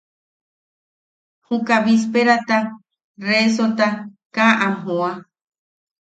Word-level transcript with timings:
Juka 1.47 1.75
bisperaata, 1.85 2.57
resota 3.27 3.87
kaa 4.35 4.53
am 4.65 4.73
joa. 4.83 5.11